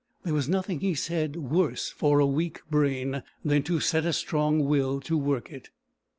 There 0.23 0.33
was 0.33 0.49
nothing, 0.49 0.79
he 0.79 0.95
said, 0.95 1.35
worse 1.35 1.89
for 1.91 2.17
a 2.19 2.25
weak 2.25 2.61
brain, 2.71 3.21
than 3.45 3.61
to 3.61 3.79
set 3.79 4.03
a 4.03 4.13
strong 4.13 4.65
will 4.65 4.99
to 5.01 5.15
work 5.15 5.51
it. 5.51 5.69